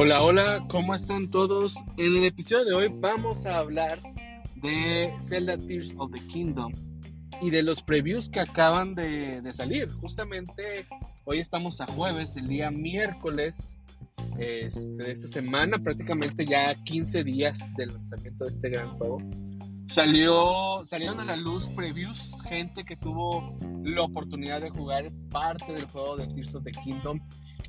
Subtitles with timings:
[0.00, 1.74] Hola, hola, ¿cómo están todos?
[1.96, 3.98] En el episodio de hoy vamos a hablar
[4.54, 6.72] de Zelda Tears of the Kingdom
[7.42, 9.90] y de los previews que acaban de, salir.
[9.90, 10.86] Justamente
[11.24, 13.76] hoy estamos a jueves, el día miércoles
[14.38, 19.18] este, de esta semana, prácticamente ya 15 días del lanzamiento de este gran juego.
[19.88, 25.86] Salió, salieron a la luz previews, gente que tuvo la oportunidad de jugar parte del
[25.86, 27.18] juego de Tears of the Kingdom,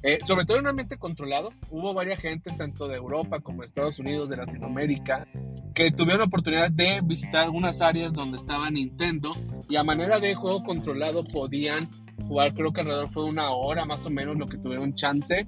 [0.04, 1.54] eh, sobre todo en un ambiente controlado.
[1.72, 5.26] Hubo varias gente, tanto de Europa como de Estados Unidos, de Latinoamérica,
[5.74, 9.32] que tuvieron la oportunidad de visitar algunas áreas donde estaba Nintendo
[9.70, 11.88] y a manera de juego controlado podían
[12.28, 15.46] jugar, creo que alrededor fue una hora más o menos lo que tuvieron chance.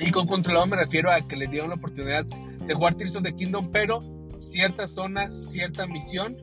[0.00, 3.22] Y con controlado me refiero a que les dieron la oportunidad de jugar Tears of
[3.22, 4.00] the Kingdom, pero
[4.42, 6.36] ciertas zonas, cierta misión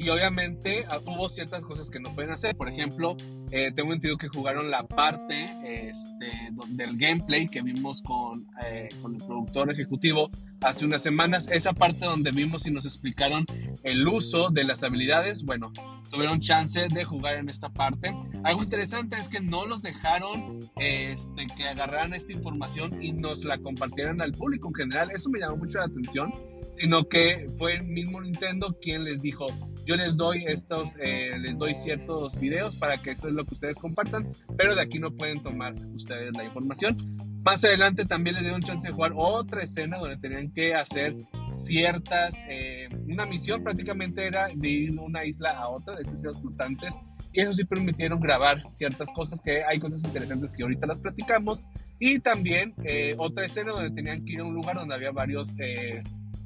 [0.00, 2.56] y obviamente ah, hubo ciertas cosas que no pueden hacer.
[2.56, 3.18] Por ejemplo,
[3.50, 6.30] eh, tengo entendido que jugaron la parte este,
[6.68, 10.30] del gameplay que vimos con, eh, con, el productor ejecutivo
[10.62, 11.48] hace unas semanas.
[11.52, 13.44] Esa parte donde vimos y nos explicaron
[13.82, 15.44] el uso de las habilidades.
[15.44, 15.70] Bueno,
[16.10, 18.14] tuvieron chance de jugar en esta parte.
[18.42, 23.58] Algo interesante es que no los dejaron este, que agarraran esta información y nos la
[23.58, 25.10] compartieran al público en general.
[25.10, 26.32] Eso me llamó mucho la atención
[26.72, 29.46] sino que fue el mismo Nintendo quien les dijo,
[29.84, 33.54] yo les doy estos, eh, les doy ciertos videos para que esto es lo que
[33.54, 36.96] ustedes compartan, pero de aquí no pueden tomar ustedes la información.
[37.44, 41.16] Más adelante también les dieron chance de jugar otra escena donde tenían que hacer
[41.52, 46.18] ciertas, eh, una misión prácticamente era de ir de una isla a otra, de estas
[46.18, 46.94] islas flotantes,
[47.32, 51.66] y eso sí permitieron grabar ciertas cosas que hay cosas interesantes que ahorita las platicamos,
[51.98, 55.56] y también eh, otra escena donde tenían que ir a un lugar donde había varios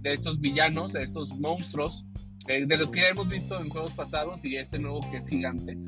[0.05, 2.07] de estos villanos, de estos monstruos,
[2.47, 5.29] eh, de los que ya hemos visto en juegos pasados y este nuevo que es
[5.29, 5.79] gigante.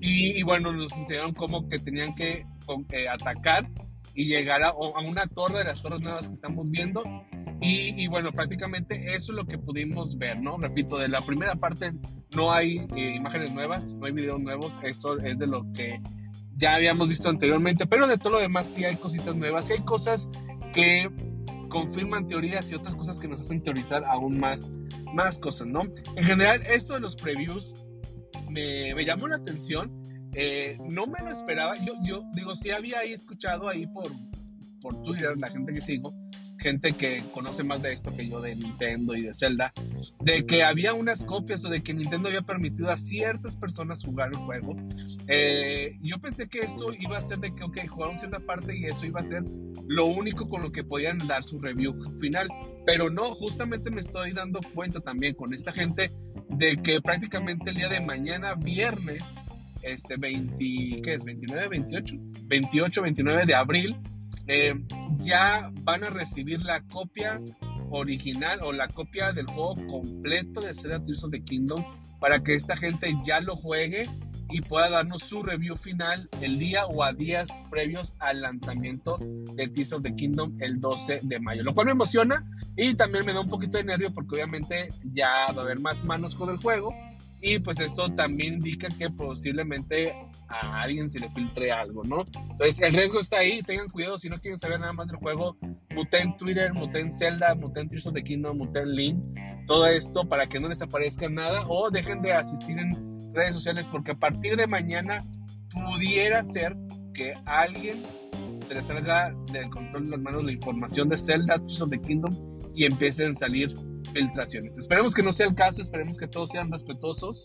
[0.00, 2.46] Y, bueno, nos enseñaron cómo que tenían que
[2.90, 3.70] eh, atacar
[4.14, 7.02] y llegar a, a, una torre de las torres nuevas que estamos viendo.
[7.62, 10.58] Y, bueno, prácticamente eso es lo que pudimos ver, ¿no?
[10.58, 11.92] Repito, de la primera parte
[12.36, 16.02] no hay eh, imágenes nuevas, no hay videos nuevos, eso es de lo que
[16.56, 19.80] ya habíamos visto anteriormente, pero de todo lo demás sí hay cositas nuevas, sí hay
[19.80, 20.28] cosas
[20.74, 21.10] que
[21.74, 24.70] confirman teorías y otras cosas que nos hacen teorizar aún más,
[25.12, 25.82] más cosas, ¿no?
[26.14, 27.74] En general, esto de los previews
[28.48, 29.90] me, llamó la atención.
[30.34, 31.76] Eh, no me lo esperaba.
[31.84, 34.06] Yo, yo digo, sí había escuchado ahí por,
[34.80, 36.14] por Twitter, la gente que sigo,
[36.64, 39.74] gente que conoce más de esto que yo de Nintendo y de Zelda,
[40.20, 44.30] de que había unas copias o de que Nintendo había permitido a ciertas personas jugar
[44.30, 44.74] el juego.
[45.28, 48.86] Eh, yo pensé que esto iba a ser de que, ok, jugaron cierta parte y
[48.86, 49.44] eso iba a ser
[49.86, 52.48] lo único con lo que podían dar su review final.
[52.86, 56.12] Pero no, justamente me estoy dando cuenta también con esta gente
[56.48, 59.22] de que prácticamente el día de mañana, viernes,
[59.82, 60.56] este 20,
[61.02, 61.24] ¿qué es?
[61.24, 62.14] 29, 28,
[62.46, 63.96] 28, 29 de abril,
[64.46, 64.74] eh,
[65.18, 67.40] ya van a recibir la copia
[67.90, 71.84] original o la copia del juego completo de Zelda Tears of the Kingdom
[72.20, 74.08] para que esta gente ya lo juegue
[74.50, 79.18] y pueda darnos su review final el día o a días previos al lanzamiento
[79.54, 82.44] de Tears of the Kingdom el 12 de mayo, lo cual me emociona
[82.76, 86.04] y también me da un poquito de nervio porque obviamente ya va a haber más
[86.04, 86.94] manos con el juego
[87.46, 90.14] y pues esto también indica que posiblemente
[90.48, 92.24] a alguien se le filtre algo, ¿no?
[92.50, 95.58] Entonces el riesgo está ahí, tengan cuidado si no quieren saber nada más del juego,
[95.90, 99.22] muten Twitter, muten Zelda, muten Tears of the Kingdom, muten Link,
[99.66, 103.86] todo esto para que no les aparezca nada o dejen de asistir en redes sociales
[103.92, 105.22] porque a partir de mañana
[105.70, 106.74] pudiera ser
[107.12, 108.02] que alguien
[108.66, 112.00] se le salga del control de las manos la información de Zelda, Tears of the
[112.00, 112.34] Kingdom
[112.74, 113.74] y empiecen a salir
[114.14, 114.78] filtraciones.
[114.78, 117.44] Esperemos que no sea el caso, esperemos que todos sean respetuosos,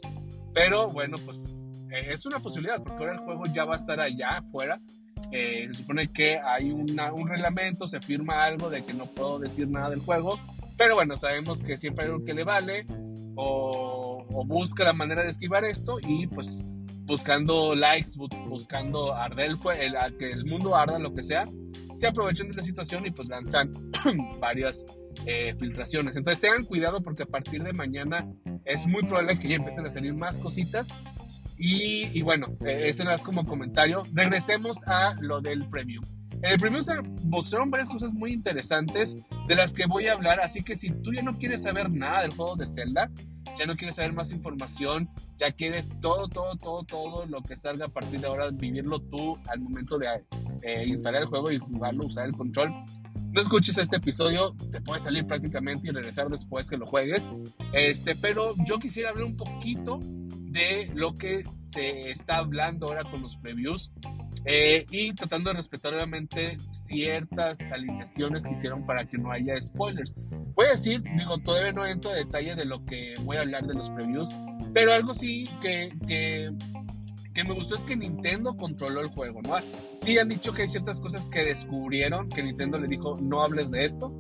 [0.54, 4.00] pero bueno, pues eh, es una posibilidad, porque ahora el juego ya va a estar
[4.00, 4.80] allá afuera.
[5.32, 9.40] Eh, se supone que hay una, un reglamento, se firma algo de que no puedo
[9.40, 10.40] decir nada del juego,
[10.78, 12.86] pero bueno, sabemos que siempre hay algo que le vale
[13.36, 16.64] o, busca la manera de esquivar esto y pues
[17.04, 18.12] buscando likes,
[18.48, 21.44] buscando arder el, el, que el mundo arda, lo que sea,
[22.00, 23.74] se aprovechan de la situación y pues lanzan
[24.40, 24.86] varias
[25.26, 26.16] eh, filtraciones.
[26.16, 28.26] Entonces tengan cuidado porque a partir de mañana
[28.64, 30.98] es muy probable que ya empiecen a salir más cositas.
[31.58, 34.04] Y, bueno, eh, eso más como comentario.
[34.14, 36.02] Regresemos a lo del preview.
[36.42, 36.94] En el preview se
[37.26, 39.18] mostraron varias cosas muy interesantes
[39.50, 40.40] de las que voy a hablar.
[40.40, 43.12] Así que si tú ya no quieres saber nada del juego de Zelda,
[43.58, 47.86] ya no quieres saber más información, ya quieres todo, todo, todo, todo lo que salga
[47.86, 50.08] a partir de ahora, vivirlo tú al momento de
[50.62, 52.74] eh, instalar el juego y jugarlo, usar el control,
[53.32, 57.30] no escuches este episodio, te puede salir prácticamente y regresar después que lo juegues.
[57.74, 63.22] Este, pero yo quisiera hablar un poquito de lo que se está hablando ahora con
[63.22, 63.92] los previews.
[64.46, 70.16] Eh, y tratando de respetar obviamente ciertas alineaciones que hicieron para que no haya spoilers.
[70.56, 73.66] Voy a decir, digo, todavía no entro a detalle de lo que voy a hablar
[73.66, 74.36] de los previews,
[74.74, 76.52] pero algo sí que, que,
[77.34, 79.56] que me gustó es que Nintendo controló el juego, ¿no?
[79.96, 83.72] Sí han dicho que hay ciertas cosas que descubrieron, que Nintendo le dijo, no hables
[83.72, 84.14] de esto,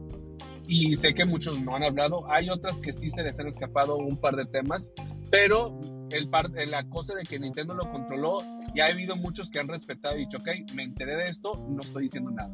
[0.67, 2.29] y sé que muchos no han hablado.
[2.31, 4.93] Hay otras que sí se les han escapado un par de temas,
[5.31, 5.79] pero
[6.11, 6.29] el
[6.69, 8.43] la cosa de que Nintendo lo controló,
[8.75, 11.81] ya ha habido muchos que han respetado y dicho, ok, me enteré de esto, no
[11.81, 12.51] estoy diciendo nada.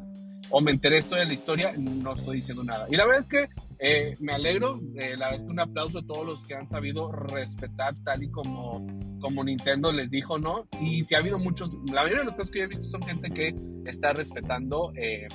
[0.50, 2.86] O me enteré esto de la historia, no estoy diciendo nada.
[2.88, 3.48] Y la verdad es que
[3.78, 6.66] eh, me alegro, eh, la verdad es que un aplauso a todos los que han
[6.66, 8.86] sabido respetar tal y como,
[9.20, 10.68] como Nintendo les dijo, ¿no?
[10.80, 13.02] Y si ha habido muchos, la mayoría de los casos que yo he visto son
[13.02, 13.54] gente que
[13.86, 15.26] está respetando eh,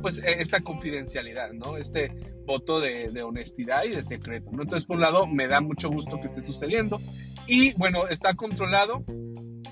[0.00, 1.76] pues e, esta confidencialidad, ¿no?
[1.76, 2.12] Este
[2.46, 4.62] voto de, honestidad y de secreto, ¿no?
[4.62, 7.00] Entonces, por un lado, me da mucho gusto que esté sucediendo
[7.46, 9.04] y bueno, está controlado.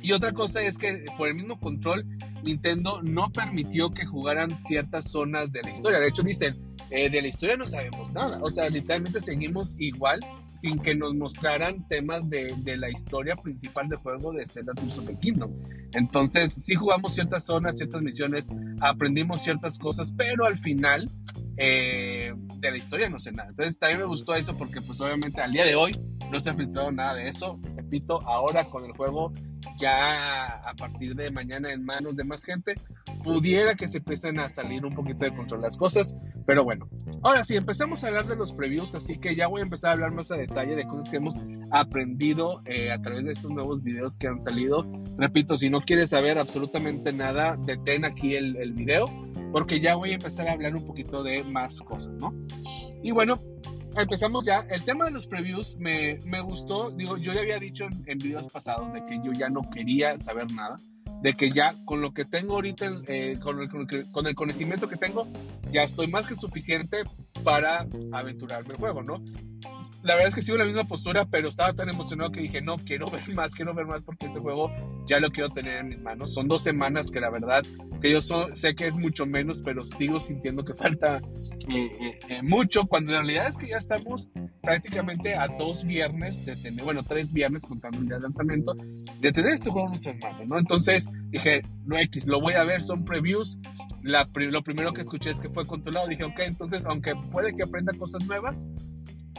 [0.03, 2.07] Y otra cosa es que por el mismo control,
[2.43, 6.01] Nintendo no permitió que jugaran ciertas zonas de la historia.
[6.01, 6.57] De hecho, dicen,
[6.91, 8.41] eh, de la historia no sabemos nada.
[8.43, 10.21] O sea, literalmente seguimos igual
[10.61, 14.99] sin que nos mostraran temas de, de, la historia principal del juego de Zelda Tears
[14.99, 15.53] of the Kingdom.
[15.95, 18.49] Entonces, sí jugamos ciertas zonas, ciertas misiones,
[18.81, 21.11] aprendimos ciertas cosas, pero al final
[21.57, 23.49] eh, de la historia no sé nada.
[23.49, 25.93] Entonces, también me gustó eso porque, pues, obviamente, al día de hoy
[26.31, 27.59] no se ha filtrado nada de eso.
[27.77, 29.33] Repito, ahora con el juego
[29.77, 32.75] ya a partir de mañana en manos de más gente,
[33.23, 36.17] pudiera que se empiecen a salir un poquito de control las cosas,
[36.47, 36.89] pero bueno.
[37.23, 39.93] Ahora sí, empezamos a hablar de los previews, así que ya voy a empezar a
[39.95, 41.41] hablar más a detalle de cosas que hemos
[41.71, 44.87] aprendido eh, a través de estos nuevos videos que han salido.
[45.19, 49.07] Repito, si no quieres saber absolutamente nada, detén aquí el, el video,
[49.53, 52.35] porque ya voy a empezar a hablar un poquito de más cosas, ¿no?
[53.03, 53.39] Y bueno,
[53.97, 54.67] empezamos ya.
[54.71, 56.91] El tema de los previews me, me gustó.
[56.91, 60.19] Digo, yo ya había dicho en, en, videos pasados de que yo ya no quería
[60.19, 60.77] saber nada.
[61.23, 64.97] De que ya con lo que tengo ahorita, eh, con, el, con, el, conocimiento que
[64.97, 65.29] tengo,
[65.71, 67.03] ya estoy más que suficiente
[67.45, 69.23] para aventurarme el juego, ¿no?
[70.03, 72.77] La verdad es que sigo la misma postura, pero estaba tan emocionado que dije, no,
[72.77, 74.73] quiero ver más, quiero ver más porque este juego
[75.07, 76.33] ya lo quiero tener en mis manos.
[76.33, 77.65] Son dos semanas que la verdad,
[78.01, 81.21] que yo sé que es mucho menos, pero sigo sintiendo que falta
[81.69, 84.29] eh, eh, eh, mucho, cuando en realidad es que ya estamos
[84.63, 88.75] prácticamente a dos viernes de tener, bueno, tres viernes contando el día de lanzamiento,
[89.21, 90.59] de tener este juego en nuestras manos, ¿no?
[90.59, 93.59] Entonces dije, no X, lo voy a ver, son previews.
[94.03, 96.09] La, lo primero que escuché es que fue controlado.
[96.09, 98.67] Dije, ok, entonces, aunque puede que aprenda cosas nuevas,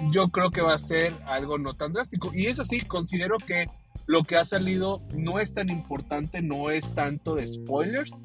[0.10, 2.32] yo creo que va a ser algo no tan drástico.
[2.34, 3.68] Y es así, considero que
[4.08, 8.22] lo que ha salido no es tan importante, no es tanto de spoilers,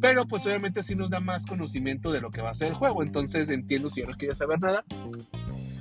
[0.00, 2.74] pero pues obviamente sí nos da más conocimiento de lo que va a ser el
[2.74, 3.02] juego.
[3.02, 4.84] Entonces entiendo si no quieres saber nada,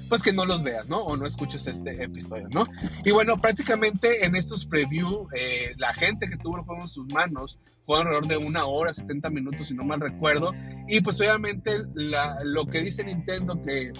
[0.09, 0.99] pues que no los veas, ¿no?
[0.99, 2.65] O no escuches este episodio, ¿no?
[3.03, 7.07] Y bueno, prácticamente en estos preview, eh, la gente que tuvo el juego en sus
[7.11, 10.51] manos fue alrededor de una hora, 70 minutos, si no mal recuerdo.
[10.87, 13.91] Y pues obviamente la, lo que dice Nintendo que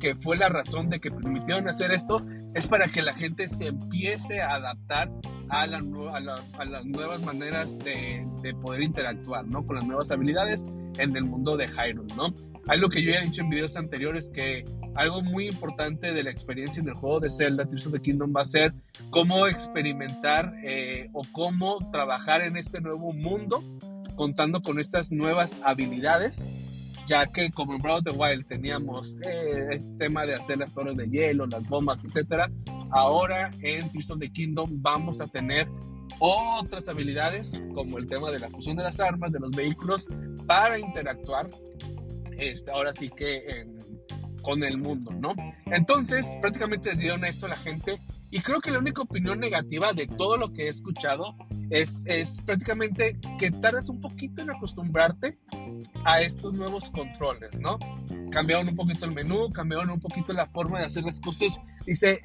[0.00, 2.24] que fue la razón de que permitieron hacer esto,
[2.54, 5.12] es para que la gente se empiece a adaptar
[5.50, 9.64] a, la, a, las, a las, nuevas maneras de, de, poder interactuar, ¿no?
[9.64, 10.66] Con las nuevas habilidades
[10.98, 12.32] en el mundo de Hyrule, ¿no?
[12.66, 14.64] Algo que yo ya he dicho en videos anteriores que
[14.94, 18.32] algo muy importante de la experiencia en el juego de Zelda Tears of the Kingdom
[18.34, 18.72] va a ser
[19.10, 23.64] cómo experimentar eh, o cómo trabajar en este nuevo mundo
[24.14, 26.52] contando con estas nuevas habilidades
[27.10, 30.72] ya que como en Breath of the Wild teníamos eh, este tema de hacer las
[30.72, 32.48] torres de hielo, las bombas, etc.
[32.90, 35.66] Ahora en Tears of the Kingdom vamos a tener
[36.20, 40.06] otras habilidades como el tema de la fusión de las armas, de los vehículos,
[40.46, 41.50] para interactuar
[42.40, 43.66] este, ahora sí que
[44.42, 45.34] con el mundo, ¿no?
[45.66, 47.98] Entonces, prácticamente les dieron esto a la gente
[48.30, 51.36] y creo que la única opinión negativa de todo lo que he escuchado
[51.70, 55.38] es, es prácticamente que tardas un poquito en acostumbrarte
[56.04, 57.78] a estos nuevos controles, ¿no?
[58.30, 61.60] Cambiaron un poquito el menú, cambiaron un poquito la forma de hacer las cosas.
[61.84, 62.20] Dice,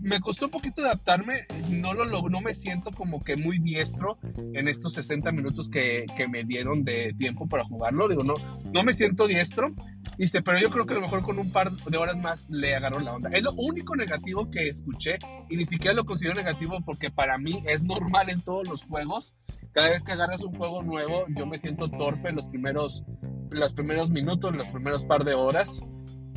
[0.00, 4.18] me costó un poquito adaptarme, no, lo, no me siento como que muy diestro
[4.54, 8.08] en estos 60 minutos que, que me dieron de tiempo para jugarlo.
[8.08, 8.34] Digo, no,
[8.72, 9.72] no me siento diestro.
[10.18, 12.74] Dice, pero yo creo que a lo mejor con un par de horas más le
[12.74, 13.30] agarró la onda.
[13.30, 15.03] Es lo único negativo que escuché
[15.48, 19.34] y ni siquiera lo considero negativo porque para mí es normal en todos los juegos
[19.74, 23.02] cada vez que agarras un juego nuevo, yo me siento torpe los primeros,
[23.50, 25.84] los primeros minutos, los primeros par de horas.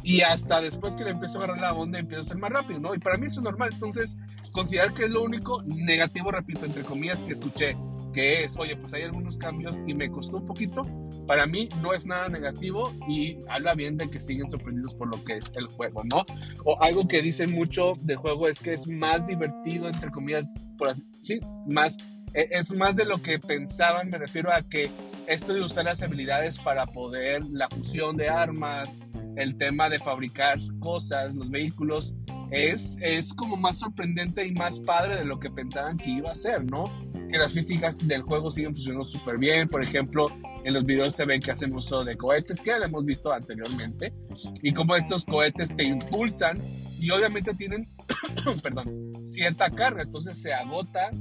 [0.03, 2.79] Y hasta después que le empiezo a agarrar la onda, empiezo a ser más rápido,
[2.79, 2.95] ¿no?
[2.95, 3.69] Y para mí es normal.
[3.73, 4.17] Entonces,
[4.51, 7.77] considerar que es lo único negativo, repito, entre comillas, que escuché,
[8.17, 10.81] que es, oye, pues hay algunos cambios y me costó un poquito.
[11.27, 15.23] Para mí no es nada negativo y habla bien de que siguen sorprendidos por lo
[15.23, 16.23] que es el juego, ¿no?
[16.65, 20.89] O algo que dicen mucho del juego es que es más divertido, entre comillas, por
[20.89, 21.97] así, sí, más
[22.33, 24.89] e, es más de lo que pensaban, me refiero a que
[25.27, 28.97] esto de usar las habilidades para poder, la fusión de armas,
[29.35, 32.15] el tema de fabricar cosas, los vehículos,
[32.51, 36.35] es, es como más sorprendente y más padre de lo que pensaban que iba a
[36.35, 36.85] ser, ¿no?
[37.29, 40.27] Que las físicas del juego siguen funcionando súper bien, por ejemplo,
[40.63, 43.31] en los videos se ven que hacen uso de cohetes, que ya lo hemos visto
[43.31, 44.13] anteriormente,
[44.61, 46.61] y como estos cohetes te impulsan
[46.99, 47.89] y obviamente tienen,
[48.63, 51.11] perdón, cierta carga, entonces se agota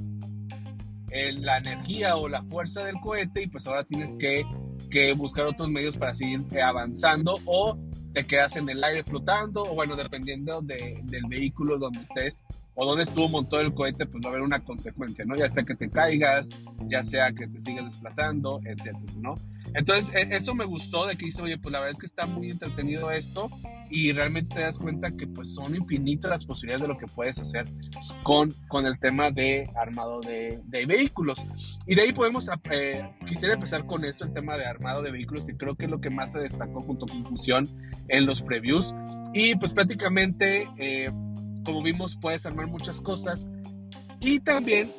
[1.11, 4.43] eh, la energía o la fuerza del cohete y pues ahora tienes que,
[4.89, 7.77] que buscar otros medios para seguir avanzando o
[8.17, 12.43] te quedas en el aire flotando o bueno, dependiendo de, del vehículo donde estés
[12.73, 15.35] o donde estuvo montado el cohete, pues va a haber una consecuencia, ¿no?
[15.35, 16.49] Ya sea que te caigas,
[16.87, 19.35] ya sea que te sigas desplazando, etcétera, ¿no?
[19.75, 22.25] Entonces, e, eso me gustó de que dice, oye, pues la verdad es que está
[22.25, 23.51] muy entretenido esto
[23.89, 27.39] y realmente te das cuenta que pues son infinitas las posibilidades de lo que puedes
[27.39, 27.67] hacer
[28.23, 31.45] con, con el tema de armado de, de vehículos.
[31.85, 35.47] Y de ahí podemos, eh, quisiera empezar con eso, el tema de armado de vehículos,
[35.49, 37.67] y creo que es lo que más se destacó junto con Fusión
[38.07, 38.95] en los previews.
[39.33, 41.09] Y pues prácticamente, eh,
[41.63, 43.49] como vimos, puedes armar muchas cosas.
[44.19, 44.91] Y también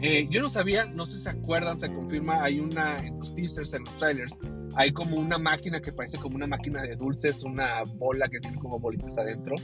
[0.00, 3.34] eh, yo no sabía, no sé si se acuerdan, se confirma, hay una en los
[3.34, 4.38] teasers, en los trailers,
[4.78, 8.58] hay como una máquina que parece como una máquina de dulces, una bola que tiene
[8.58, 9.56] como bolitas adentro.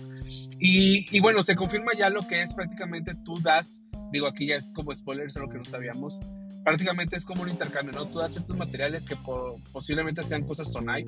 [0.59, 3.81] Y, y bueno, se confirma ya lo que es prácticamente tú das,
[4.11, 6.19] digo aquí ya es como spoilers, lo que no sabíamos,
[6.65, 8.09] prácticamente es como un intercambio, ¿no?
[8.09, 9.17] Tú das ciertos materiales que
[9.73, 11.05] posiblemente sean cosas Sonai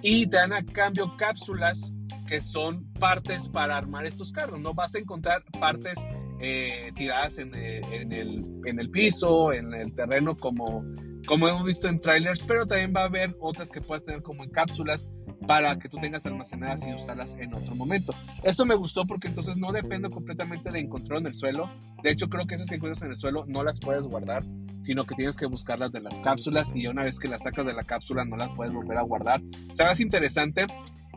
[0.00, 1.92] y te dan a cambio cápsulas
[2.26, 4.72] que son partes para armar estos carros, ¿no?
[4.72, 5.96] Vas a encontrar partes
[6.40, 10.82] eh, tiradas en, eh, en, el, en, el, piso, en el terreno, como,
[11.30, 14.42] como hemos visto en trailers, pero también va a haber otras que puedas tener como
[14.42, 15.08] en cápsulas
[15.46, 18.12] para que tú tengas almacenadas y usarlas en otro momento.
[18.42, 21.70] Eso me gustó porque entonces no dependo completamente de encontrarlo en el suelo.
[22.02, 24.42] De hecho, creo que esas que encuentras en el suelo no las puedes guardar,
[24.82, 27.74] sino que tienes que buscarlas de las cápsulas y una vez que las sacas de
[27.74, 29.40] la cápsula no las puedes volver a guardar.
[29.70, 30.66] O sea, es interesante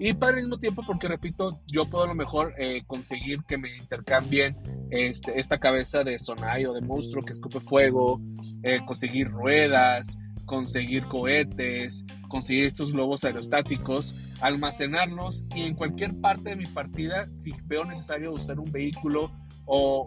[0.05, 3.57] y para el mismo tiempo porque repito, yo puedo a lo mejor eh, conseguir que
[3.57, 4.57] me intercambien
[4.91, 8.19] este, esta cabeza de Sonai o de monstruo que escupe fuego,
[8.63, 16.57] eh, conseguir ruedas, conseguir cohetes, conseguir estos globos aerostáticos, almacenarlos y en cualquier parte de
[16.57, 19.31] mi partida, si veo necesario usar un vehículo
[19.63, 20.05] o,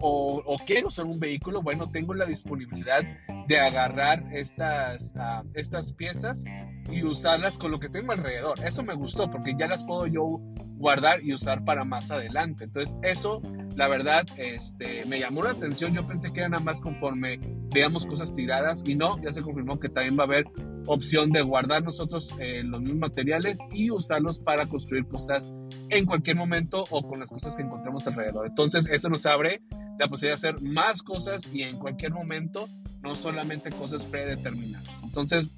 [0.00, 3.02] o, quiero usar un vehículo, bueno, tengo la disponibilidad
[3.46, 6.44] de agarrar estas, ah, estas piezas
[6.90, 8.60] y usarlas con lo que tengo alrededor.
[8.64, 10.40] Eso me gustó porque ya las puedo yo
[10.78, 12.64] guardar y usar para más adelante.
[12.64, 13.42] Entonces, eso,
[13.76, 15.92] la verdad, este, me llamó la atención.
[15.92, 17.40] Yo pensé que era nada más conforme
[17.72, 20.46] veamos cosas tiradas y no, ya se confirmó que también va a haber
[20.86, 25.52] opción de guardar nosotros eh, los mismos materiales y usarlos para construir cosas
[25.90, 28.46] en cualquier momento o con las cosas que encontremos alrededor.
[28.46, 29.60] Entonces, eso nos abre
[29.98, 32.68] la posibilidad de hacer más cosas y en cualquier momento,
[33.02, 35.02] no solamente cosas predeterminadas.
[35.02, 35.50] Entonces,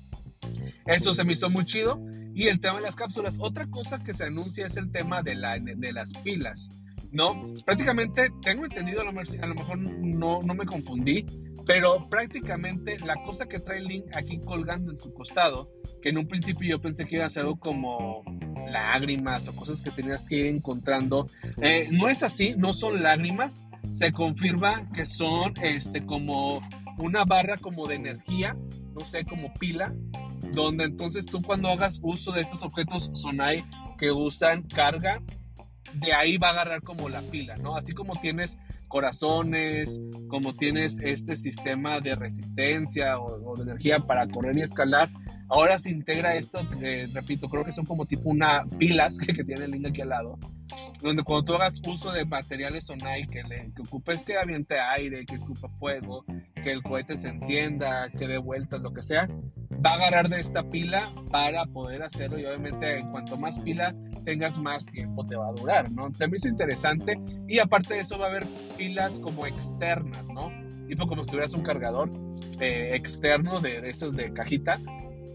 [0.86, 2.00] eso se me hizo muy chido.
[2.34, 3.36] Y el tema de las cápsulas.
[3.38, 6.70] Otra cosa que se anuncia es el tema de, la, de las pilas.
[7.12, 7.44] ¿No?
[7.66, 11.26] Prácticamente, tengo entendido, a lo mejor no, no me confundí,
[11.66, 16.28] pero prácticamente la cosa que trae Link aquí colgando en su costado, que en un
[16.28, 18.22] principio yo pensé que iba a ser algo como
[18.70, 21.26] lágrimas o cosas que tenías que ir encontrando,
[21.60, 26.60] eh, no es así, no son lágrimas, se confirma que son este como
[26.98, 28.56] una barra como de energía,
[28.98, 29.94] no sé, como pila,
[30.52, 33.64] donde entonces tú cuando hagas uso de estos objetos Sonai
[33.98, 35.22] que usan carga,
[35.94, 37.76] de ahí va a agarrar como la pila, ¿no?
[37.76, 38.58] Así como tienes
[38.90, 45.08] corazones, como tienes este sistema de resistencia o, de energía para correr y escalar,
[45.48, 49.44] ahora se integra esto, que repito, creo que son como tipo una pilas que, que
[49.44, 50.38] tiene el link aquí al lado,
[51.00, 55.24] donde cuando tú hagas uso de materiales Sonai que, le, que ocupes que aviente aire,
[55.24, 56.24] que ocupe fuego,
[56.56, 59.28] que el cohete se encienda, que dé vueltas, lo que sea,
[59.84, 63.94] va a agarrar de esta pila para poder hacerlo y obviamente en cuanto más pila
[64.24, 66.10] tengas más tiempo te va a durar, ¿no?
[66.10, 67.18] Me hizo interesante
[67.48, 68.46] y aparte de eso va a haber
[68.76, 70.50] pilas como externas, ¿no?
[70.86, 72.10] Tipo como si tuvieras un cargador
[72.60, 74.80] eh, externo de, de, esos de cajita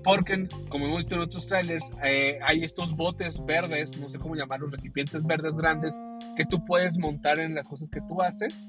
[0.05, 4.35] porque como hemos visto en otros trailers eh, hay estos botes verdes, no sé cómo
[4.35, 5.99] llamarlos, recipientes verdes grandes
[6.37, 8.67] que tú puedes montar en las cosas que tú haces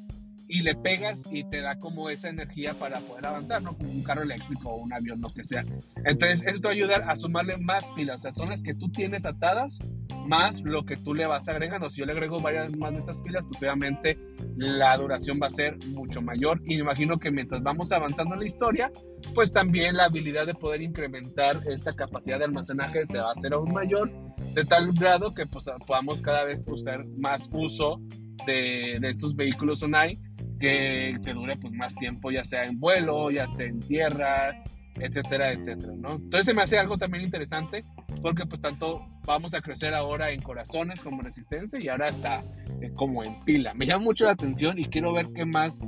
[0.49, 3.77] y le pegas y te da como esa energía para poder avanzar, ¿no?
[3.77, 5.65] Como un carro eléctrico o un avión, lo que sea.
[6.05, 8.75] Entonces, esto te va a ayudar a sumarle más pilas, o sea, son las que
[8.75, 9.79] tú tienes atadas,
[10.27, 11.91] más lo que tú le vas agregando.
[11.91, 14.19] Si yo le agrego varias más de estas pilas, pues obviamente
[14.57, 16.61] la duración va a ser mucho mayor.
[16.65, 18.91] Y me imagino que mientras vamos avanzando en la historia,
[19.35, 23.53] pues también la habilidad de poder incrementar esta capacidad de almacenaje se va a hacer
[23.53, 24.11] aún mayor,
[24.55, 28.01] de tal grado que pues, podamos cada vez usar más uso
[28.47, 30.21] de, de estos vehículos online
[30.59, 34.63] que te dure pues más tiempo, ya sea en vuelo, ya sea en tierra,
[35.01, 36.15] etcétera, etcétera, ¿no?
[36.15, 37.85] Entonces se me hace algo también interesante
[38.23, 42.43] porque pues tanto vamos a crecer ahora en corazones como resistencia y ahora está
[42.81, 43.75] eh, como en pila.
[43.75, 45.81] Me llama mucho la atención y quiero ver qué más,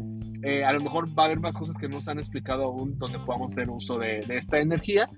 [0.42, 2.98] eh, a lo mejor va a haber más cosas que no se han explicado aún
[2.98, 5.08] donde podamos hacer uso de, de esta energía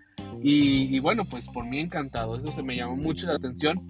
[0.42, 3.86] y, y, bueno, pues por mí encantado, eso se me llamó mucho la atención.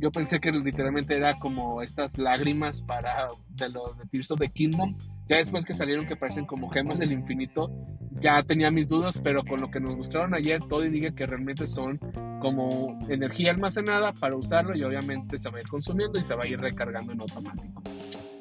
[0.00, 4.48] Yo pensé que literalmente era como estas lágrimas para de los de Tears of the
[4.48, 4.96] Kingdom.
[5.28, 7.70] Ya después que salieron que parecen como gemas del infinito,
[8.18, 11.66] ya tenía mis dudas, pero con lo que nos mostraron ayer, todo indica que realmente
[11.66, 11.98] son
[12.40, 16.44] como energía almacenada para usarlo y obviamente se va a ir consumiendo y se va
[16.44, 17.82] a ir recargando en automático.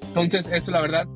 [0.01, 1.07] Entonces, eso la verdad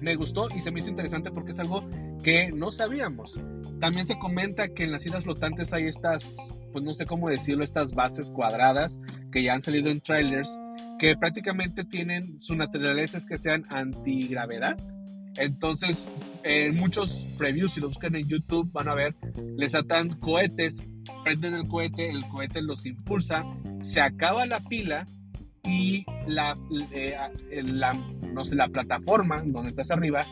[0.00, 1.84] me gustó y se me hizo interesante porque es algo
[2.22, 3.40] que no sabíamos.
[3.80, 6.36] También se comenta que en las islas flotantes hay estas,
[6.72, 8.98] pues no sé cómo decirlo, estas bases cuadradas
[9.32, 10.58] que ya han salido en trailers,
[10.98, 14.78] que prácticamente tienen su naturaleza es que sean antigravedad.
[15.36, 16.08] Entonces,
[16.42, 19.14] en muchos previews, si lo buscan en YouTube, van a ver,
[19.56, 20.82] les atan cohetes,
[21.22, 23.44] prenden el cohete, el cohete los impulsa,
[23.80, 25.06] se acaba la pila
[25.64, 26.56] y la,
[26.92, 27.16] eh,
[27.62, 30.26] la, no sé, la plataforma donde estás arriba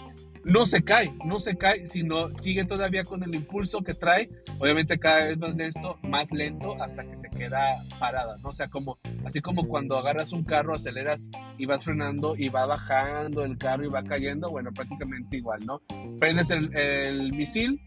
[0.47, 4.97] no se cae, no se cae, sino sigue todavía con el impulso que trae, obviamente
[4.97, 8.51] cada vez más lento, más lento hasta que se queda parada, ¿no?
[8.51, 12.65] O sea, como, así como cuando agarras un carro, aceleras y vas frenando y va
[12.65, 15.83] bajando el carro y va cayendo, bueno, prácticamente igual, ¿no?
[16.21, 17.81] Prendes el, misil,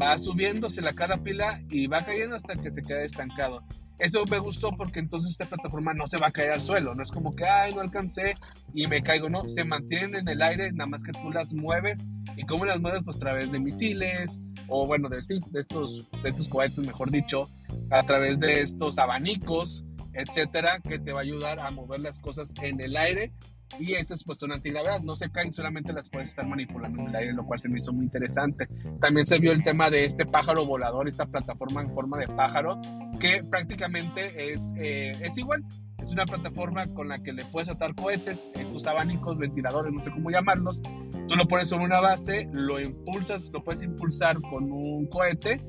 [0.00, 3.64] va subiendo, se la cae la pila y va cayendo hasta que se queda estancado.
[3.98, 7.02] Eso me gustó porque entonces esta plataforma no se va a caer al suelo, no
[7.02, 8.36] es como que, ay, no alcancé
[8.72, 12.06] y me caigo, no, se mantienen en el aire, nada más que tú las mueves
[12.36, 16.28] y cómo las mueves, pues a través de misiles o bueno, de de estos, de
[16.28, 17.48] estos cohetes, mejor dicho,
[17.90, 22.52] a través de estos abanicos, etcétera, que te va a ayudar a mover las cosas
[22.62, 23.32] en el aire
[23.78, 27.08] y esta es pues una antigravedad, no se caen, solamente las puedes estar manipulando en
[27.08, 28.66] el aire, lo cual se me hizo muy interesante.
[29.00, 32.80] También se vio el tema de este pájaro volador, esta plataforma en forma de pájaro,
[33.18, 35.64] que prácticamente es, eh, es igual.
[35.98, 40.12] Es una plataforma con la que le puedes atar cohetes, estos abanicos, ventiladores, no sé
[40.12, 40.80] cómo llamarlos.
[40.80, 45.60] Tú lo pones sobre una base, lo impulsas, lo puedes impulsar con un cohete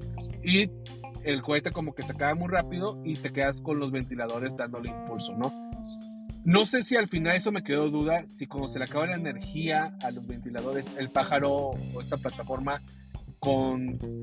[0.43, 0.69] y
[1.23, 4.89] el cohete como que se acaba muy rápido y te quedas con los ventiladores dándole
[4.89, 5.51] impulso, ¿no?
[6.45, 9.15] No sé si al final eso me quedó duda, si cuando se le acaba la
[9.15, 12.81] energía a los ventiladores, el pájaro o esta plataforma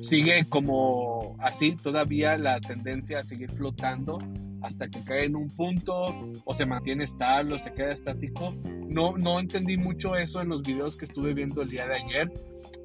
[0.02, 4.18] sigue como así, todavía la tendencia a seguir flotando
[4.62, 8.54] hasta que cae en un punto o se mantiene estable o se queda estático.
[8.88, 12.32] No, no entendí mucho eso en los videos que estuve viendo el día de ayer,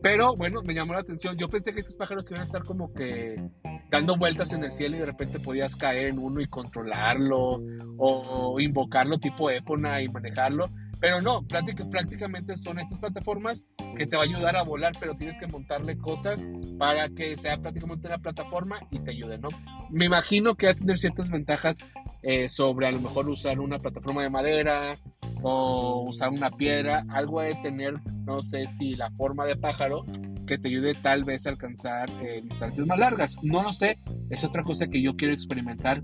[0.02, 1.38] pero bueno, me llamó la atención.
[1.38, 3.41] Yo pensé que estos pájaros iban a estar como que
[3.89, 7.62] dando vueltas en el cielo y de repente podías caer en uno y controlarlo
[7.98, 10.70] o invocarlo tipo Epona y manejarlo.
[11.02, 13.66] Pero no, prácticamente son estas plataformas
[13.98, 17.58] que te va a ayudar a volar, pero tienes que montarle cosas para que sea
[17.58, 19.50] prácticamente una plataforma y te ayude, ¿no?
[19.90, 21.80] Me imagino que va a tener ciertas ventajas
[22.22, 24.96] eh, sobre a lo mejor usar una plataforma de madera
[25.42, 30.06] o usar una piedra, algo de tener, no sé si la forma de pájaro,
[30.46, 33.38] que te ayude tal vez a alcanzar eh, distancias más largas.
[33.42, 33.98] No lo sé,
[34.30, 36.04] es otra cosa que yo quiero experimentar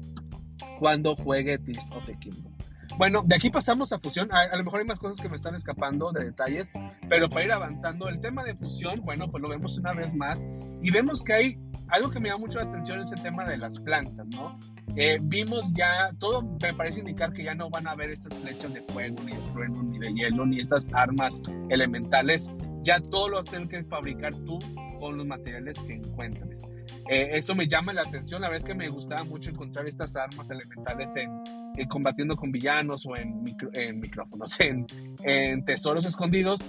[0.79, 2.56] cuando juegue Tears of the Kingdom.
[2.97, 4.27] Bueno, de aquí pasamos a fusión.
[4.31, 6.73] A, lo mejor hay más cosas que me están escapando de detalles,
[7.07, 10.43] pero para ir avanzando, el tema de fusión, bueno, pues lo vemos una vez más
[10.81, 11.57] y vemos que hay
[11.89, 14.57] algo que me llama mucho la atención es el tema de las plantas, ¿no?
[14.95, 18.73] Eh, vimos ya, todo me parece indicar que ya no van a haber estas flechas
[18.73, 22.49] de fuego, ni de trueno, ni de hielo, ni estas armas elementales.
[22.88, 24.60] Ya todo lo vas a tener que fabricar tú
[24.97, 26.62] con los materiales que encuentres.
[27.10, 28.39] Eh, eso me llama la atención.
[28.39, 33.06] La verdad es que me gustaba mucho encontrar estas armas elementales en, combatiendo con villanos
[33.06, 34.86] o en, en micrófonos, en,
[35.23, 36.62] en, tesoros escondidos.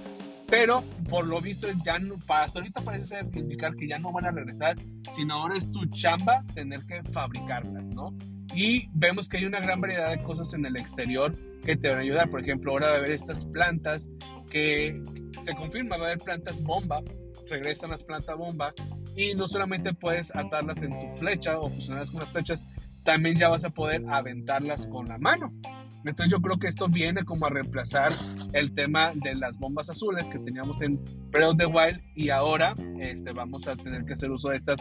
[0.49, 2.01] Pero por lo visto es ya
[2.31, 4.75] hasta ahorita parece ser indicar que ya no van a regresar,
[5.15, 8.13] sino ahora es tu chamba tener que fabricarlas, ¿no?
[8.55, 11.35] Y vemos que hay una gran variedad de cosas en el exterior
[11.65, 12.31] que te van a ayudar.
[12.31, 14.09] Por ejemplo, ahora va a haber estas plantas
[14.51, 15.03] que
[15.45, 17.03] se confirma, va a haber plantas bomba,
[17.49, 18.73] regresan las plantas bomba
[19.17, 22.67] y no solamente puedes atarlas en tu flecha o fusionarlas con las flechas,
[23.05, 25.53] también ya vas a poder aventarlas con la mano.
[26.05, 28.13] Entonces yo creo que esto viene como a reemplazar
[28.53, 32.75] el tema de las bombas azules que teníamos en Breath of the Wild y ahora
[33.01, 34.81] este, vamos a tener que hacer uso de estas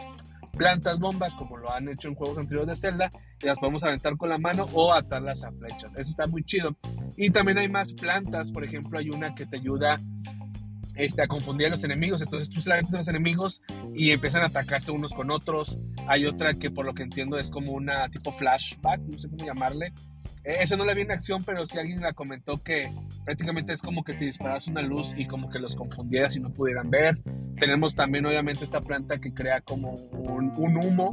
[0.58, 4.16] plantas bombas como lo han hecho en juegos anteriores de Zelda y las podemos aventar
[4.16, 5.92] con la mano o atarlas a flechas.
[5.94, 6.76] Eso está muy chido.
[7.16, 10.00] Y también hay más plantas, por ejemplo hay una que te ayuda
[10.98, 12.20] este, a confundir a los enemigos.
[12.20, 13.62] Entonces tú solamente a los enemigos
[13.94, 15.78] y empiezan a atacarse unos con otros.
[16.06, 19.46] Hay otra que por lo que entiendo es como una tipo flashback, no sé cómo
[19.46, 19.92] llamarle.
[20.48, 22.90] Esa no la vi en acción, pero sí alguien la comentó que
[23.22, 26.50] prácticamente es como que si disparas una luz y como que los confundieras y no
[26.50, 27.18] pudieran ver.
[27.60, 31.10] Tenemos también obviamente esta planta que crea como un, un humo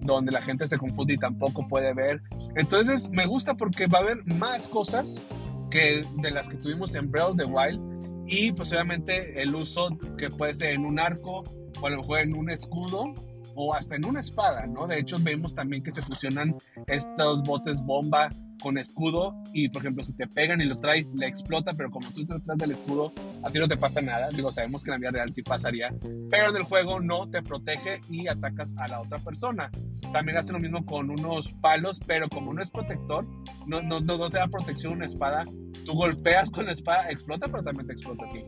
[0.00, 2.22] donde la gente se confunde y tampoco puede ver.
[2.56, 5.22] Entonces me gusta porque va a haber más cosas
[5.70, 9.96] que de las que tuvimos en Breath of the Wild y pues obviamente el uso
[10.18, 11.44] que puede ser en un arco
[11.80, 13.14] o a lo mejor en un escudo
[13.54, 14.86] o hasta en una espada, ¿no?
[14.86, 18.30] De hecho, vemos también que se fusionan estos botes bomba
[18.62, 22.10] con escudo y, por ejemplo, si te pegan y lo traes, le explota, pero como
[22.12, 23.12] tú estás detrás del escudo,
[23.42, 24.28] a ti no te pasa nada.
[24.30, 25.92] Digo, sabemos que en la vida real sí pasaría,
[26.30, 29.70] pero en el juego no te protege y atacas a la otra persona.
[30.12, 33.26] También hace lo mismo con unos palos, pero como no es protector,
[33.66, 35.44] no, no, no, te da protección una espada,
[35.84, 38.44] tú golpeas con la espada, explota, pero también te explota a ti.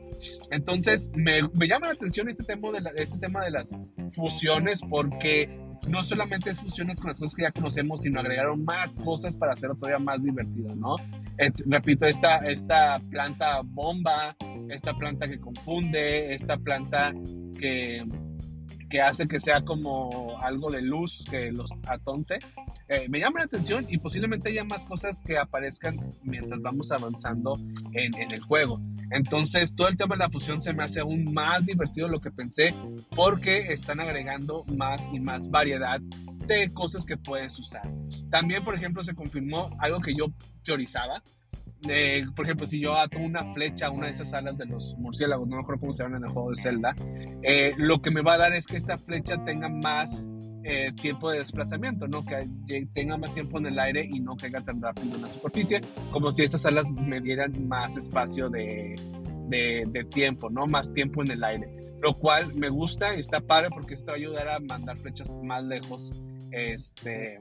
[0.50, 3.76] Entonces, me, me llama la atención este tema, de este tema de las
[4.12, 5.48] fusiones porque
[5.88, 9.52] no solamente es fusiones con las cosas que ya conocemos, sino agregaron más cosas para
[9.52, 10.96] hacerlo todavía más divertido, ¿no?
[11.66, 14.36] repito, esta, esta planta bomba,
[14.70, 17.12] esta planta que confunde, esta planta
[17.58, 18.04] que,
[18.94, 22.38] que hace que sea como algo de luz que los atonte.
[22.86, 27.58] Eh, me llama la atención y posiblemente haya más cosas que aparezcan mientras vamos avanzando
[27.92, 28.80] en, en, el juego.
[29.10, 32.20] Entonces, todo el tema de la fusión se me hace aún más divertido de lo
[32.20, 32.72] que pensé
[33.16, 36.00] porque están agregando más y más variedad
[36.46, 37.90] de cosas que puedes usar.
[38.30, 40.26] También, por ejemplo, se confirmó algo que yo
[40.62, 41.20] teorizaba.
[42.34, 45.48] Por ejemplo, si yo ato una flecha a una de esas alas de los murciélagos,
[45.48, 46.96] no me acuerdo cómo se llaman en el juego de Zelda,
[47.42, 50.28] eh, lo que me va a dar es que esta flecha tenga más
[50.66, 52.24] eh, tiempo de desplazamiento, ¿no?
[52.24, 55.80] Que tenga más tiempo en el aire y no caiga tan rápido en la superficie,
[56.10, 58.96] como si estas alas me dieran más espacio de,
[59.48, 60.66] de, tiempo, ¿no?
[60.66, 61.68] Más tiempo en el aire.
[62.00, 65.34] Lo cual me gusta y está padre porque esto va a ayudar a mandar flechas
[65.42, 66.12] más lejos.
[66.56, 67.38] Este,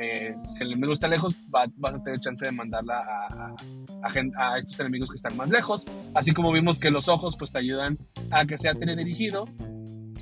[0.00, 3.54] eh, si el enemigo está lejos, vas a tener chance de mandarla a,
[4.02, 5.84] a, a, estos enemigos que están más lejos.
[6.14, 7.98] Así como vimos que los ojos, pues te ayudan
[8.30, 9.46] a que sea teledirigido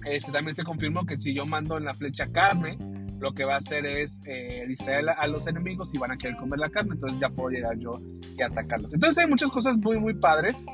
[0.06, 2.78] este, también se confirmó que si yo mando en la flecha carne,
[3.18, 6.36] lo que va a hacer es eh, distraer a los enemigos y van a querer
[6.36, 8.00] comer la carne, entonces ya puedo llegar yo
[8.38, 8.94] y atacarlos.
[8.94, 10.64] Entonces hay muchas cosas muy, muy padres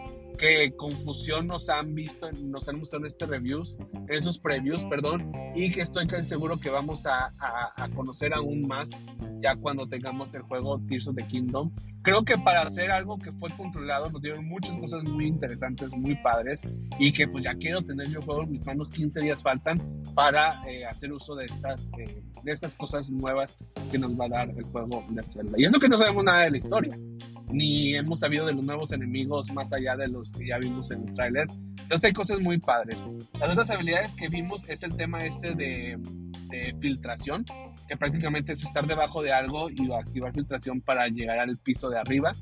[0.42, 5.30] que confusión nos han visto, nos han mostrado en este reviews, en esos previews, perdón,
[5.54, 7.32] y que estoy casi seguro que vamos a,
[7.94, 8.98] conocer aún más
[9.40, 11.70] ya cuando tengamos el juego Tears of the Kingdom.
[12.02, 16.16] Creo que para hacer algo que fue controlado nos dieron muchas cosas muy interesantes, muy
[16.16, 16.62] padres,
[16.98, 19.80] y que pues ya quiero tener yo juego en mis manos, 15 días faltan
[20.12, 23.56] para eh, hacer uso de estas, eh, de estas cosas nuevas
[23.92, 25.52] que nos va a dar el juego de Zelda.
[25.56, 26.98] Y eso que no sabemos nada de la historia
[27.52, 31.08] ni hemos sabido de los nuevos enemigos más allá de los que ya vimos en
[31.08, 31.46] el tráiler.
[31.82, 33.04] Entonces hay cosas muy padres.
[33.38, 35.98] Las otras habilidades que vimos es el tema este de,
[36.48, 37.44] de, filtración,
[37.88, 41.98] que prácticamente es estar debajo de algo y activar filtración para llegar al piso de
[41.98, 42.32] arriba.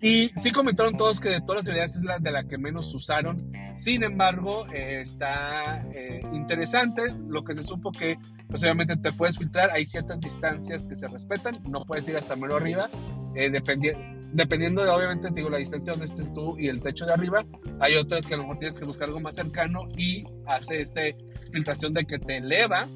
[0.00, 2.92] Y sí comentaron todos que de todas las habilidades es la de la que menos
[2.94, 3.52] usaron.
[3.76, 9.36] Sin embargo, eh, está eh, interesante lo que se supo que, pues obviamente te puedes
[9.36, 12.88] filtrar, hay ciertas distancias que se respetan, no puedes ir hasta mero arriba,
[13.34, 17.44] eh, dependiendo de, obviamente, digo, la distancia donde estés tú y el techo de arriba.
[17.80, 21.00] Hay otras que a lo mejor tienes que buscar algo más cercano y hace esta
[21.52, 22.88] filtración de que te eleva,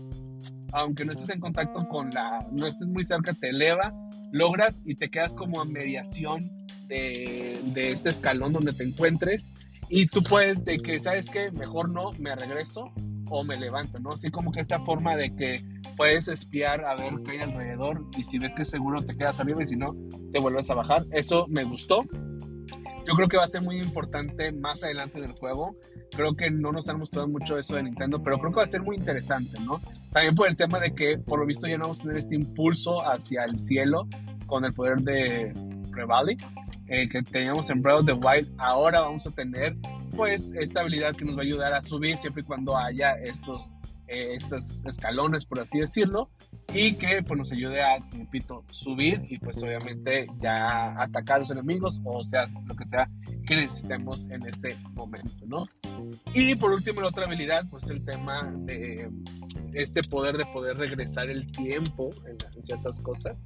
[0.72, 3.94] aunque no estés en contacto con la, no estés muy cerca, te eleva,
[4.32, 6.50] logras y te quedas como a mediación
[6.86, 9.48] de, este escalón donde te encuentres.
[9.88, 11.50] Y tú puedes, de que, ¿sabes qué?
[11.50, 12.92] Mejor no, me regreso
[13.30, 14.10] o me levanto, ¿no?
[14.10, 15.64] Así como que esta forma de que
[15.96, 19.62] puedes espiar a ver qué hay alrededor y si ves que seguro te quedas arriba
[19.62, 19.96] y si no,
[20.32, 21.06] te vuelves a bajar.
[21.12, 22.04] Eso me gustó.
[23.06, 25.74] Yo creo que va a ser muy importante más adelante del juego.
[26.14, 28.68] Creo que no nos han mostrado mucho eso de Nintendo, pero creo que va a
[28.68, 29.80] ser muy interesante, ¿no?
[30.12, 32.34] También por el tema de que, por lo visto, ya no vamos a tener este
[32.34, 34.06] impulso hacia el cielo
[34.46, 35.52] con el poder de
[35.92, 36.36] Revali
[36.90, 38.52] eh, que teníamos en Breath of the Wild.
[38.58, 39.76] Ahora vamos a tener,
[40.16, 43.72] pues, esta habilidad que nos va a ayudar a subir siempre y cuando haya estos
[44.12, 46.30] eh, estos escalones, por así decirlo,
[46.74, 51.52] y que pues, nos ayude a, repito, subir y pues obviamente ya atacar a los
[51.52, 53.08] enemigos o sea, lo que sea
[53.46, 55.64] que necesitemos en ese momento, ¿no?
[56.34, 59.08] Y por último, la otra habilidad, pues el tema de
[59.74, 63.36] este poder de poder regresar el tiempo en, ciertas cosas.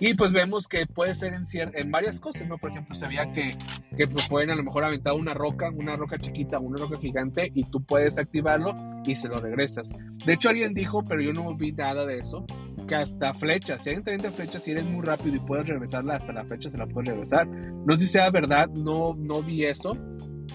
[0.00, 1.42] Y pues vemos que puede ser en,
[1.74, 2.58] en varias cosas, ¿no?
[2.58, 3.56] Por ejemplo, sabía que,
[3.96, 7.50] que pues, pueden a lo mejor aventar una roca, una roca chiquita, una roca gigante,
[7.54, 9.90] y tú puedes activarlo y se lo regresas.
[10.24, 12.44] De hecho, alguien dijo, pero yo no vi nada de eso,
[12.86, 16.32] que hasta flechas, si hay de flechas, si eres muy rápido y puedes regresarla hasta
[16.32, 17.46] la flecha, se la puedes regresar.
[17.46, 19.96] No sé si sea verdad, no, no vi eso,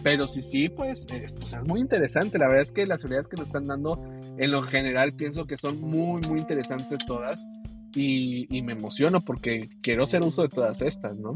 [0.04, 2.38] pero si sí, pues, es, pues es muy interesante.
[2.38, 4.02] La verdad es que las habilidades que nos están dando
[4.38, 7.48] en lo general pienso que son muy, muy interesantes todas.
[7.96, 11.34] Y, me emociono porque quiero hacer uso de todas estas, ¿no?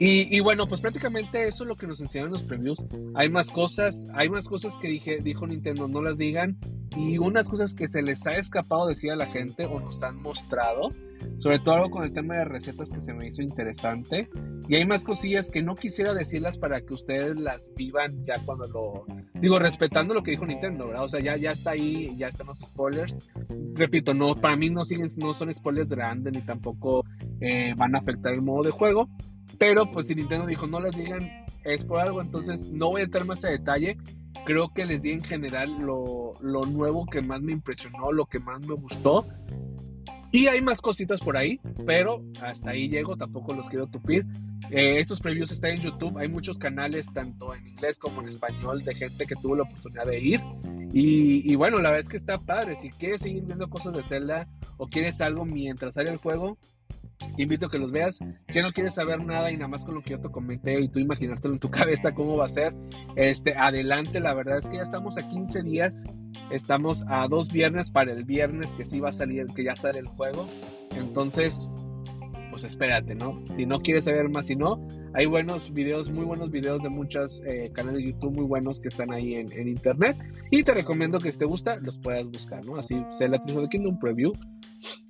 [0.00, 2.86] Y, bueno, pues prácticamente eso es lo que nos enseñaron los previews.
[3.14, 6.56] Hay más cosas, hay más cosas que dije, dijo Nintendo, no las digan.
[6.96, 10.22] Y unas cosas que se les ha escapado decir a la gente o nos han
[10.22, 10.92] mostrado.
[11.38, 14.28] Sobre todo algo con el tema de recetas que se me hizo interesante.
[14.68, 18.68] Y hay más cosillas que no quisiera decirlas para que ustedes las vivan ya cuando
[18.68, 19.06] lo...
[19.34, 21.04] Digo, respetando lo que dijo Nintendo, ¿verdad?
[21.04, 23.18] O sea, ya, ya está ahí, ya están los spoilers.
[23.74, 27.04] Repito, no, para mí no, siguen, no son spoilers grandes ni tampoco
[27.40, 29.08] eh, van a afectar el modo de juego.
[29.58, 31.28] Pero pues si Nintendo dijo no las digan,
[31.64, 33.96] es por algo, entonces no voy a entrar más a detalle.
[34.44, 38.38] Creo que les di en general lo, lo nuevo que más me impresionó, lo que
[38.38, 39.26] más me gustó.
[40.30, 44.26] Y hay más cositas por ahí, pero hasta ahí llego, tampoco los quiero tupir.
[44.70, 48.84] Eh, estos previews están en YouTube, hay muchos canales, tanto en inglés como en español,
[48.84, 50.40] de gente que tuvo la oportunidad de ir.
[50.92, 52.76] Y, y, bueno, la verdad es que está padre.
[52.76, 56.58] Si quieres seguir viendo cosas de Zelda o quieres algo mientras sale el juego,
[57.38, 58.18] te invito a que los veas.
[58.48, 60.88] Si no quieres saber nada y nada más con lo que yo te comenté y
[60.88, 62.74] tú imaginártelo en tu cabeza cómo va a ser,
[63.14, 64.18] este, adelante.
[64.18, 66.04] La verdad es que ya estamos a 15 días,
[66.50, 70.00] estamos a dos viernes para el viernes que sí va a salir, que ya sale
[70.00, 70.48] el juego.
[70.96, 71.70] Entonces,
[72.58, 73.40] pues espérate, ¿no?
[73.54, 77.40] Si no quieres saber más, si no, hay buenos videos, muy buenos videos de muchos
[77.46, 80.16] eh, canales de YouTube muy buenos que están ahí en, internet.
[80.50, 82.76] Y te recomiendo que si te gusta, los puedas buscar, ¿no?
[82.76, 84.32] Así, la de Kingdom Preview.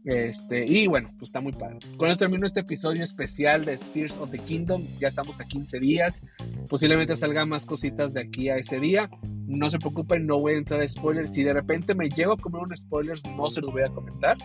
[0.05, 1.79] Este, y bueno, pues está muy padre.
[1.97, 4.83] Con esto termino este episodio especial de Tears of the Kingdom.
[5.01, 6.21] Ya estamos a 15 días.
[6.69, 9.09] Posiblemente salgan más cositas de aquí a ese día.
[9.47, 11.33] No se preocupen, no voy a entrar a spoilers.
[11.33, 14.37] Si de repente me llego a comer un spoilers, no se los voy a comentar.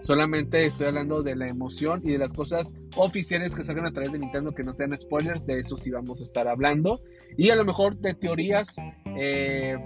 [0.00, 4.12] Solamente estoy hablando de la emoción y de las cosas oficiales que salgan a través
[4.12, 5.46] de Nintendo que no sean spoilers.
[5.46, 7.00] De eso sí vamos a estar hablando.
[7.36, 8.76] Y a lo mejor de teorías.
[9.16, 9.76] Eh,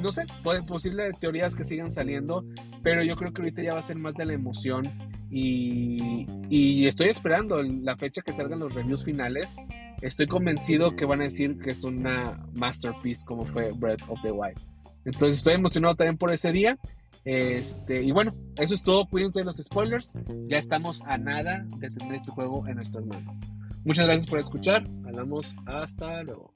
[0.00, 0.24] no sé,
[0.66, 2.44] posible teorías que sigan saliendo,
[2.82, 4.84] pero yo creo que ahorita ya va a ser más de la emoción
[5.30, 9.56] y, y, estoy esperando la fecha que salgan los reviews finales.
[10.00, 14.30] Estoy convencido que van a decir que es una masterpiece como fue Breath of the
[14.30, 14.58] Wild.
[15.04, 16.78] Entonces estoy emocionado también por ese día.
[17.24, 19.06] Este, y bueno, eso es todo.
[19.06, 20.14] Cuídense de los spoilers.
[20.48, 23.40] Ya estamos a nada de tener este juego en nuestras manos.
[23.84, 24.86] Muchas gracias por escuchar.
[25.06, 26.52] Hablamos hasta luego.